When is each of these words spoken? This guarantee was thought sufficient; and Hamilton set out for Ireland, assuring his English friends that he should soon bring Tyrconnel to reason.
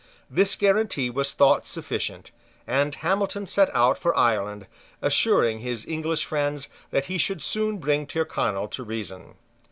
This 0.31 0.55
guarantee 0.55 1.11
was 1.11 1.33
thought 1.33 1.67
sufficient; 1.67 2.31
and 2.65 2.95
Hamilton 2.95 3.45
set 3.45 3.69
out 3.71 3.99
for 3.99 4.17
Ireland, 4.17 4.65
assuring 4.99 5.59
his 5.59 5.85
English 5.85 6.25
friends 6.25 6.69
that 6.89 7.05
he 7.05 7.19
should 7.19 7.43
soon 7.43 7.77
bring 7.77 8.07
Tyrconnel 8.07 8.67
to 8.69 8.83
reason. 8.83 9.35